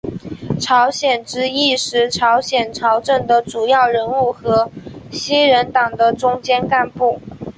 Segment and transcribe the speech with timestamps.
[0.59, 4.71] 朝鲜之役时朝鲜朝政的主要人物和
[5.11, 7.21] 西人党的中坚干部。